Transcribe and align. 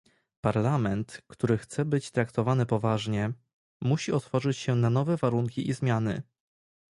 Parlament, 0.41 1.21
który 1.27 1.57
chce 1.57 1.85
być 1.85 2.11
traktowany 2.11 2.65
poważnie, 2.65 3.31
musi 3.81 4.11
otworzyć 4.11 4.57
się 4.57 4.75
na 4.75 4.89
nowe 4.89 5.17
warunki 5.17 5.69
i 5.69 5.73
zmiany 5.73 6.23